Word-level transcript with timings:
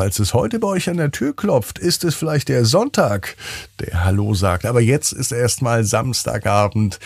falls 0.00 0.18
es 0.18 0.32
heute 0.32 0.58
bei 0.58 0.68
euch 0.68 0.88
an 0.88 0.96
der 0.96 1.10
Tür 1.10 1.36
klopft, 1.36 1.78
ist 1.78 2.04
es 2.04 2.14
vielleicht 2.14 2.48
der 2.48 2.64
Sonntag, 2.64 3.36
der 3.80 4.02
Hallo 4.02 4.32
sagt. 4.32 4.64
Aber 4.64 4.80
jetzt 4.80 5.12
ist 5.12 5.30
erstmal 5.30 5.84
Samstagabend. 5.84 6.98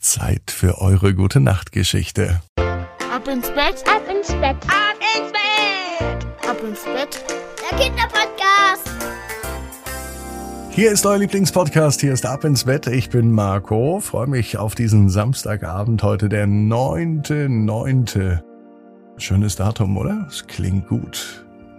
Zeit 0.00 0.50
für 0.50 0.80
eure 0.80 1.14
gute 1.14 1.38
Nachtgeschichte. 1.38 2.42
Ab 2.56 3.28
ins 3.28 3.46
Bett, 3.50 3.84
ab 3.86 4.02
ins 4.10 4.26
Bett, 4.26 4.56
ab 4.66 4.98
ins 5.14 5.30
Bett, 5.30 6.26
ab 6.50 6.58
ins 6.68 6.82
Bett. 6.82 7.24
Der 7.70 7.78
Kinderpodcast. 7.78 8.90
Hier 10.70 10.90
ist 10.90 11.06
euer 11.06 11.18
Lieblingspodcast, 11.18 12.00
hier 12.00 12.12
ist 12.12 12.26
Ab 12.26 12.42
ins 12.42 12.64
Bett. 12.64 12.88
Ich 12.88 13.08
bin 13.08 13.30
Marco, 13.30 14.00
freue 14.00 14.26
mich 14.26 14.58
auf 14.58 14.74
diesen 14.74 15.10
Samstagabend, 15.10 16.02
heute 16.02 16.28
der 16.28 16.46
9.9. 16.48 18.40
Schönes 19.16 19.54
Datum, 19.54 19.96
oder? 19.96 20.26
Es 20.28 20.44
klingt 20.48 20.88
gut. 20.88 21.41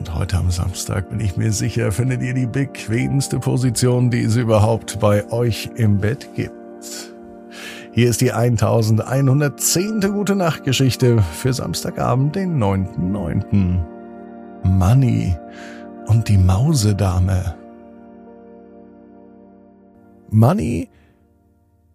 Und 0.00 0.14
heute 0.14 0.38
am 0.38 0.50
Samstag 0.50 1.10
bin 1.10 1.20
ich 1.20 1.36
mir 1.36 1.52
sicher, 1.52 1.92
findet 1.92 2.22
ihr 2.22 2.32
die 2.32 2.46
bequemste 2.46 3.38
Position, 3.38 4.10
die 4.10 4.22
es 4.22 4.34
überhaupt 4.34 4.98
bei 4.98 5.30
euch 5.30 5.68
im 5.76 5.98
Bett 5.98 6.26
gibt. 6.34 6.54
Hier 7.92 8.08
ist 8.08 8.22
die 8.22 8.32
1110. 8.32 10.00
Gute 10.00 10.36
Nachtgeschichte 10.36 11.22
für 11.34 11.52
Samstagabend, 11.52 12.34
den 12.34 12.58
9.9. 12.58 13.84
Money 14.62 15.36
und 16.06 16.28
die 16.28 16.38
Mausedame. 16.38 17.56
Money 20.30 20.88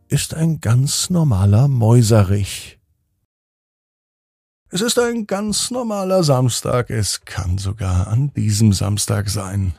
ist 0.10 0.36
ein 0.36 0.62
ganz 0.62 1.10
normaler 1.10 1.68
Mäuserich. 1.68 2.78
Es 4.72 4.82
ist 4.82 4.98
ein 4.98 5.28
ganz 5.28 5.70
normaler 5.70 6.24
Samstag, 6.24 6.90
es 6.90 7.22
kann 7.24 7.60
sogar 7.60 8.08
an 8.08 8.34
diesem 8.34 8.74
Samstag 8.74 9.30
sein. 9.30 9.76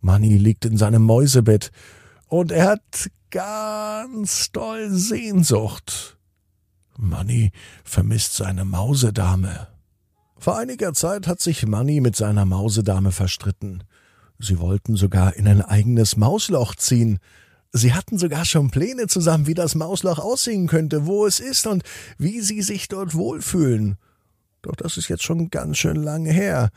Manny 0.00 0.36
liegt 0.36 0.66
in 0.66 0.76
seinem 0.76 1.02
Mäusebett 1.02 1.72
und 2.26 2.52
er 2.52 2.68
hat 2.68 3.10
ganz 3.30 4.52
doll 4.52 4.90
Sehnsucht. 4.90 6.18
Manny 6.98 7.50
vermisst 7.82 8.34
seine 8.34 8.66
Mausedame. 8.66 9.68
Vor 10.38 10.58
einiger 10.58 10.92
Zeit 10.92 11.26
hat 11.26 11.40
sich 11.40 11.66
Manny 11.66 12.00
mit 12.00 12.14
seiner 12.14 12.44
Mausedame 12.44 13.10
verstritten. 13.10 13.84
Sie 14.38 14.58
wollten 14.58 14.96
sogar 14.96 15.34
in 15.34 15.48
ein 15.48 15.62
eigenes 15.62 16.16
Mausloch 16.16 16.74
ziehen, 16.74 17.18
Sie 17.72 17.92
hatten 17.92 18.18
sogar 18.18 18.44
schon 18.44 18.70
Pläne 18.70 19.08
zusammen, 19.08 19.46
wie 19.46 19.54
das 19.54 19.74
Mausloch 19.74 20.18
aussehen 20.18 20.66
könnte, 20.66 21.06
wo 21.06 21.26
es 21.26 21.38
ist 21.38 21.66
und 21.66 21.82
wie 22.16 22.40
sie 22.40 22.62
sich 22.62 22.88
dort 22.88 23.14
wohlfühlen. 23.14 23.98
Doch 24.62 24.74
das 24.74 24.96
ist 24.96 25.08
jetzt 25.08 25.22
schon 25.22 25.50
ganz 25.50 25.78
schön 25.78 25.96
lange 25.96 26.32
her. 26.32 26.70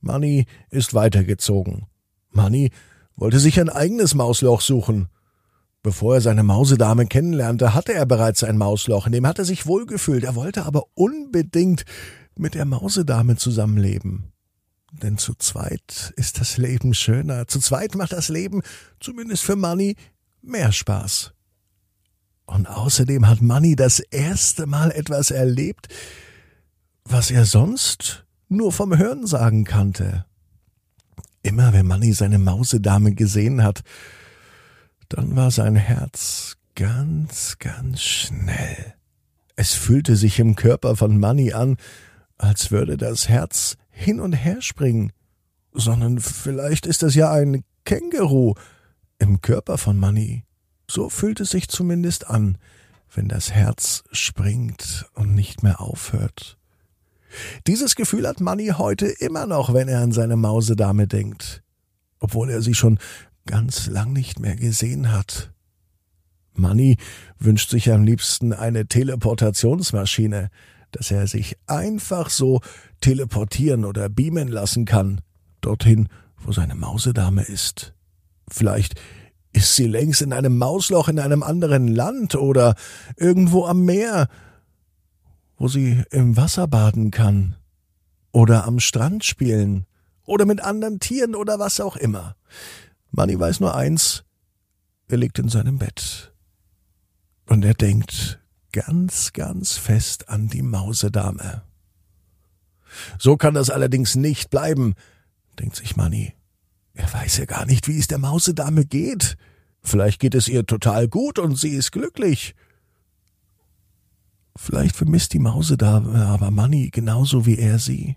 Manny 0.00 0.46
ist 0.70 0.94
weitergezogen. 0.94 1.86
Manny 2.30 2.70
wollte 3.14 3.38
sich 3.38 3.60
ein 3.60 3.68
eigenes 3.68 4.14
Mausloch 4.14 4.60
suchen. 4.60 5.08
Bevor 5.82 6.14
er 6.14 6.20
seine 6.20 6.42
Mausedame 6.42 7.06
kennenlernte, 7.06 7.74
hatte 7.74 7.92
er 7.92 8.06
bereits 8.06 8.44
ein 8.44 8.56
Mausloch, 8.56 9.06
in 9.06 9.12
dem 9.12 9.26
hatte 9.26 9.42
er 9.42 9.46
sich 9.46 9.66
wohlgefühlt. 9.66 10.24
Er 10.24 10.34
wollte 10.34 10.64
aber 10.64 10.84
unbedingt 10.94 11.84
mit 12.36 12.54
der 12.54 12.64
Mausedame 12.64 13.36
zusammenleben. 13.36 14.32
Denn 14.92 15.18
zu 15.18 15.34
zweit 15.34 16.12
ist 16.16 16.38
das 16.38 16.58
Leben 16.58 16.94
schöner. 16.94 17.48
Zu 17.48 17.60
zweit 17.60 17.94
macht 17.94 18.12
das 18.12 18.28
Leben, 18.28 18.62
zumindest 19.00 19.42
für 19.42 19.56
Manny, 19.56 19.96
mehr 20.42 20.72
Spaß. 20.72 21.32
Und 22.46 22.66
außerdem 22.68 23.28
hat 23.28 23.40
Manny 23.40 23.76
das 23.76 24.00
erste 24.00 24.66
Mal 24.66 24.90
etwas 24.90 25.30
erlebt, 25.30 25.88
was 27.04 27.30
er 27.30 27.44
sonst 27.44 28.24
nur 28.48 28.72
vom 28.72 28.96
Hörensagen 28.96 29.64
kannte. 29.64 30.26
Immer 31.42 31.72
wenn 31.72 31.86
Manny 31.86 32.12
seine 32.12 32.38
Mausedame 32.38 33.14
gesehen 33.14 33.62
hat, 33.62 33.82
dann 35.08 35.34
war 35.34 35.50
sein 35.50 35.76
Herz 35.76 36.56
ganz, 36.74 37.56
ganz 37.58 38.00
schnell. 38.00 38.94
Es 39.56 39.74
fühlte 39.74 40.16
sich 40.16 40.38
im 40.38 40.56
Körper 40.56 40.96
von 40.96 41.18
Manny 41.18 41.52
an, 41.52 41.76
als 42.38 42.70
würde 42.70 42.96
das 42.96 43.28
Herz 43.28 43.76
hin 43.90 44.20
und 44.20 44.32
her 44.32 44.62
springen. 44.62 45.12
Sondern 45.72 46.18
vielleicht 46.18 46.86
ist 46.86 47.02
es 47.02 47.14
ja 47.14 47.30
ein 47.30 47.64
Känguru, 47.84 48.54
im 49.22 49.40
Körper 49.40 49.78
von 49.78 49.98
Manny. 49.98 50.42
So 50.90 51.08
fühlt 51.08 51.38
es 51.40 51.50
sich 51.50 51.68
zumindest 51.68 52.28
an, 52.28 52.58
wenn 53.14 53.28
das 53.28 53.52
Herz 53.52 54.02
springt 54.10 55.06
und 55.14 55.34
nicht 55.34 55.62
mehr 55.62 55.80
aufhört. 55.80 56.58
Dieses 57.66 57.94
Gefühl 57.94 58.26
hat 58.26 58.40
Manny 58.40 58.72
heute 58.76 59.06
immer 59.06 59.46
noch, 59.46 59.72
wenn 59.72 59.88
er 59.88 60.00
an 60.00 60.12
seine 60.12 60.36
Mausedame 60.36 61.06
denkt, 61.06 61.62
obwohl 62.18 62.50
er 62.50 62.62
sie 62.62 62.74
schon 62.74 62.98
ganz 63.46 63.86
lang 63.86 64.12
nicht 64.12 64.40
mehr 64.40 64.56
gesehen 64.56 65.12
hat. 65.12 65.52
Manny 66.54 66.96
wünscht 67.38 67.70
sich 67.70 67.90
am 67.92 68.02
liebsten 68.02 68.52
eine 68.52 68.86
Teleportationsmaschine, 68.86 70.50
dass 70.90 71.10
er 71.12 71.26
sich 71.28 71.56
einfach 71.66 72.28
so 72.28 72.60
teleportieren 73.00 73.84
oder 73.84 74.08
beamen 74.08 74.48
lassen 74.48 74.84
kann, 74.84 75.20
dorthin, 75.60 76.08
wo 76.36 76.52
seine 76.52 76.74
Mausedame 76.74 77.42
ist. 77.42 77.94
Vielleicht 78.52 79.00
ist 79.52 79.76
sie 79.76 79.86
längst 79.86 80.22
in 80.22 80.32
einem 80.32 80.58
Mausloch 80.58 81.08
in 81.08 81.18
einem 81.18 81.42
anderen 81.42 81.88
Land 81.88 82.34
oder 82.34 82.74
irgendwo 83.16 83.66
am 83.66 83.84
Meer, 83.84 84.28
wo 85.56 85.68
sie 85.68 86.02
im 86.10 86.36
Wasser 86.36 86.66
baden 86.68 87.10
kann 87.10 87.56
oder 88.32 88.64
am 88.64 88.80
Strand 88.80 89.24
spielen 89.24 89.86
oder 90.24 90.44
mit 90.46 90.62
anderen 90.62 91.00
Tieren 91.00 91.34
oder 91.34 91.58
was 91.58 91.80
auch 91.80 91.96
immer. 91.96 92.36
Manny 93.10 93.38
weiß 93.38 93.60
nur 93.60 93.74
eins, 93.74 94.24
er 95.08 95.18
liegt 95.18 95.38
in 95.38 95.48
seinem 95.48 95.78
Bett. 95.78 96.32
Und 97.46 97.64
er 97.64 97.74
denkt 97.74 98.40
ganz, 98.72 99.32
ganz 99.34 99.76
fest 99.76 100.30
an 100.30 100.48
die 100.48 100.62
Mausedame. 100.62 101.62
So 103.18 103.36
kann 103.36 103.54
das 103.54 103.68
allerdings 103.70 104.16
nicht 104.16 104.50
bleiben, 104.50 104.94
denkt 105.58 105.76
sich 105.76 105.96
Manny. 105.96 106.34
Er 106.94 107.12
weiß 107.12 107.38
ja 107.38 107.44
gar 107.46 107.66
nicht, 107.66 107.88
wie 107.88 107.98
es 107.98 108.08
der 108.08 108.18
Mausedame 108.18 108.84
geht. 108.84 109.36
Vielleicht 109.82 110.20
geht 110.20 110.34
es 110.34 110.48
ihr 110.48 110.66
total 110.66 111.08
gut 111.08 111.38
und 111.38 111.56
sie 111.56 111.70
ist 111.70 111.90
glücklich. 111.92 112.54
Vielleicht 114.56 114.96
vermisst 114.96 115.32
die 115.32 115.38
Mausedame 115.38 116.26
aber 116.26 116.50
Manny 116.50 116.90
genauso 116.90 117.46
wie 117.46 117.58
er 117.58 117.78
sie. 117.78 118.16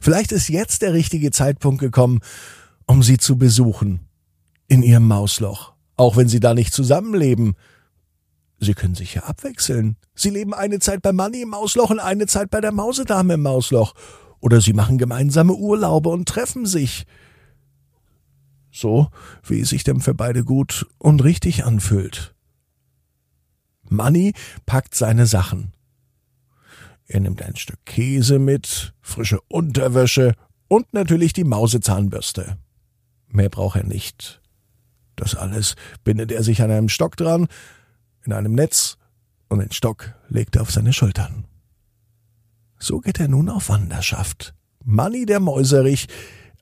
Vielleicht 0.00 0.32
ist 0.32 0.48
jetzt 0.48 0.82
der 0.82 0.92
richtige 0.92 1.30
Zeitpunkt 1.30 1.80
gekommen, 1.80 2.20
um 2.86 3.02
sie 3.02 3.18
zu 3.18 3.36
besuchen. 3.36 4.00
In 4.68 4.82
ihrem 4.82 5.08
Mausloch. 5.08 5.72
Auch 5.96 6.16
wenn 6.16 6.28
sie 6.28 6.40
da 6.40 6.54
nicht 6.54 6.72
zusammenleben. 6.72 7.54
Sie 8.60 8.74
können 8.74 8.94
sich 8.94 9.14
ja 9.14 9.24
abwechseln. 9.24 9.96
Sie 10.14 10.30
leben 10.30 10.54
eine 10.54 10.78
Zeit 10.78 11.02
bei 11.02 11.12
Manny 11.12 11.42
im 11.42 11.48
Mausloch 11.50 11.90
und 11.90 11.98
eine 11.98 12.26
Zeit 12.26 12.50
bei 12.50 12.60
der 12.60 12.72
Mausedame 12.72 13.34
im 13.34 13.42
Mausloch. 13.42 13.94
Oder 14.38 14.60
sie 14.60 14.72
machen 14.72 14.96
gemeinsame 14.96 15.54
Urlaube 15.54 16.08
und 16.10 16.28
treffen 16.28 16.66
sich 16.66 17.04
so 18.70 19.08
wie 19.42 19.60
es 19.60 19.70
sich 19.70 19.84
dem 19.84 20.00
für 20.00 20.14
beide 20.14 20.44
gut 20.44 20.86
und 20.98 21.22
richtig 21.24 21.64
anfühlt. 21.64 22.34
Manny 23.88 24.34
packt 24.66 24.94
seine 24.94 25.26
Sachen. 25.26 25.72
Er 27.06 27.20
nimmt 27.20 27.42
ein 27.42 27.56
Stück 27.56 27.84
Käse 27.84 28.38
mit, 28.38 28.94
frische 29.00 29.40
Unterwäsche 29.48 30.34
und 30.68 30.92
natürlich 30.94 31.32
die 31.32 31.44
Mausezahnbürste. 31.44 32.56
Mehr 33.26 33.48
braucht 33.48 33.76
er 33.76 33.84
nicht. 33.84 34.40
Das 35.16 35.34
alles 35.34 35.74
bindet 36.04 36.30
er 36.30 36.44
sich 36.44 36.62
an 36.62 36.70
einem 36.70 36.88
Stock 36.88 37.16
dran, 37.16 37.48
in 38.22 38.32
einem 38.32 38.54
Netz, 38.54 38.96
und 39.48 39.58
den 39.58 39.72
Stock 39.72 40.14
legt 40.28 40.54
er 40.54 40.62
auf 40.62 40.70
seine 40.70 40.92
Schultern. 40.92 41.44
So 42.78 43.00
geht 43.00 43.18
er 43.18 43.26
nun 43.26 43.48
auf 43.48 43.68
Wanderschaft. 43.68 44.54
Manny 44.84 45.26
der 45.26 45.40
Mäuserich 45.40 46.06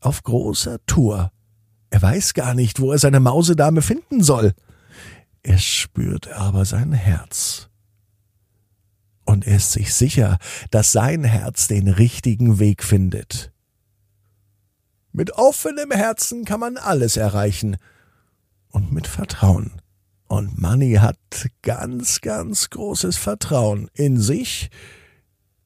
auf 0.01 0.23
großer 0.23 0.79
Tour 0.87 1.31
er 1.91 2.03
weiß 2.03 2.35
gar 2.35 2.55
nicht, 2.55 2.81
wo 2.81 2.93
er 2.93 2.99
seine 2.99 3.21
Mausedame 3.21 3.83
finden 3.83 4.23
soll. 4.23 4.55
Er 5.43 5.59
spürt 5.59 6.29
aber 6.29 6.65
sein 6.65 6.93
Herz. 6.93 7.69
Und 9.25 9.47
er 9.47 9.57
ist 9.57 9.73
sich 9.73 9.95
sicher, 9.95 10.39
dass 10.71 10.93
sein 10.93 11.25
Herz 11.25 11.69
den 11.69 11.89
richtigen 11.89 12.59
Weg 12.59 12.83
findet. 12.83 13.53
Mit 15.13 15.33
offenem 15.33 15.91
Herzen 15.91 16.45
kann 16.45 16.61
man 16.61 16.77
alles 16.77 17.17
erreichen. 17.17 17.77
Und 18.71 18.93
mit 18.93 19.07
Vertrauen. 19.07 19.81
Und 20.29 20.59
Manny 20.59 20.95
hat 20.95 21.19
ganz, 21.63 22.21
ganz 22.21 22.69
großes 22.71 23.17
Vertrauen 23.17 23.91
in 23.95 24.21
sich, 24.21 24.71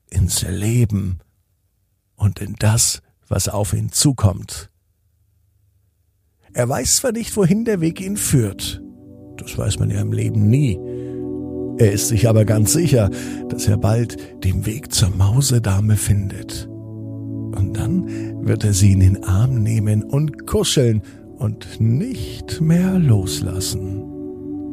ins 0.08 0.42
Leben 0.42 1.18
und 2.14 2.40
in 2.40 2.54
das, 2.54 3.02
was 3.28 3.48
auf 3.48 3.72
ihn 3.72 3.90
zukommt. 3.90 4.71
Er 6.54 6.68
weiß 6.68 6.96
zwar 6.96 7.12
nicht, 7.12 7.36
wohin 7.36 7.64
der 7.64 7.80
Weg 7.80 8.00
ihn 8.00 8.16
führt, 8.16 8.82
das 9.36 9.56
weiß 9.56 9.78
man 9.78 9.90
ja 9.90 10.00
im 10.00 10.12
Leben 10.12 10.48
nie, 10.48 10.78
er 11.78 11.92
ist 11.92 12.08
sich 12.08 12.28
aber 12.28 12.44
ganz 12.44 12.72
sicher, 12.72 13.10
dass 13.48 13.66
er 13.66 13.76
bald 13.76 14.16
den 14.44 14.66
Weg 14.66 14.92
zur 14.92 15.10
Mausedame 15.10 15.96
findet. 15.96 16.68
Und 16.68 17.72
dann 17.76 18.06
wird 18.46 18.64
er 18.64 18.72
sie 18.72 18.92
in 18.92 19.00
den 19.00 19.24
Arm 19.24 19.62
nehmen 19.62 20.02
und 20.02 20.46
kuscheln 20.46 21.02
und 21.38 21.80
nicht 21.80 22.60
mehr 22.60 22.98
loslassen. 22.98 24.04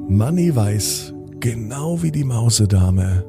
Manny 0.07 0.55
weiß, 0.55 1.13
genau 1.39 2.01
wie 2.03 2.11
die 2.11 2.23
Mausedame. 2.23 3.25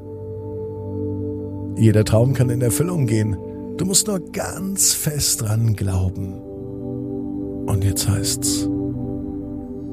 Jeder 1.77 2.03
Traum 2.03 2.33
kann 2.33 2.49
in 2.49 2.61
Erfüllung 2.61 3.07
gehen. 3.07 3.37
Du 3.77 3.85
musst 3.85 4.07
nur 4.07 4.19
ganz 4.31 4.93
fest 4.93 5.41
dran 5.41 5.75
glauben. 5.75 6.50
Und 7.81 7.87
jetzt 7.87 8.07
heißt's, 8.07 8.69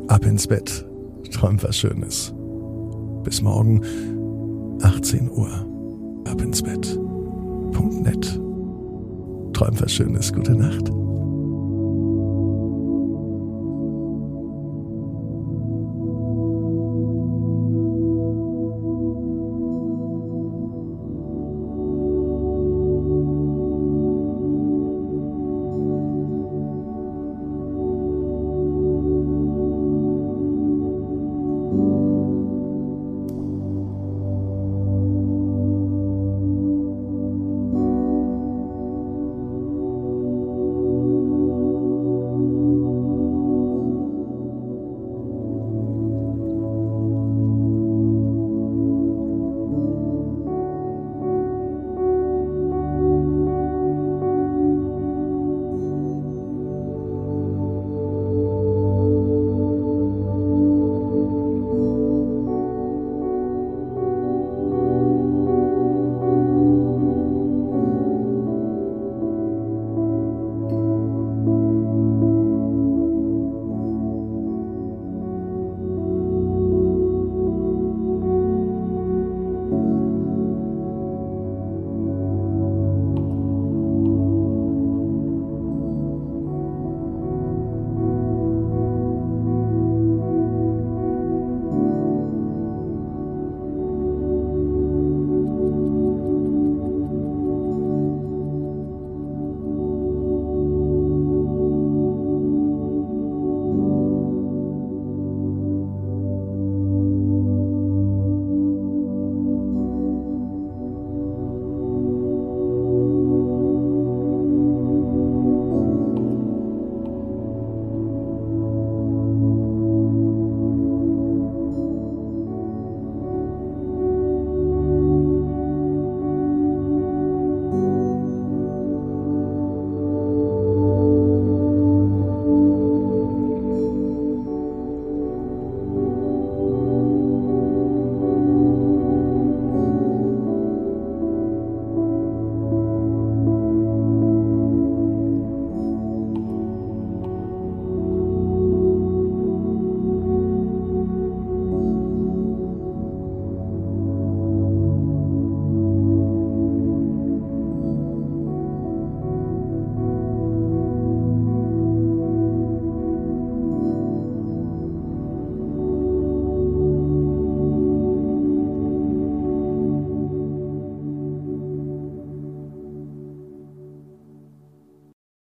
ab 0.09 0.27
ins 0.27 0.47
Bett, 0.47 0.87
träum 1.33 1.57
was 1.63 1.79
Schönes. 1.79 2.35
Bis 3.25 3.41
morgen, 3.41 3.81
18 4.83 5.31
Uhr, 5.31 5.49
ab 6.27 6.43
ins 6.43 6.63
Bett. 6.63 7.01
Punkt. 7.73 8.39
Träum 9.55 9.81
was 9.81 9.91
Schönes, 9.91 10.31
gute 10.35 10.55
Nacht. 10.55 10.93